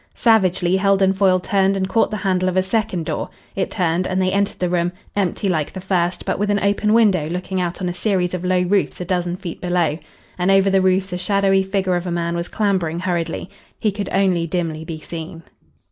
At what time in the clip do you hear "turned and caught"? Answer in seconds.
1.39-2.09